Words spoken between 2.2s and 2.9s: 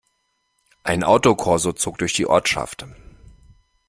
Ortschaft.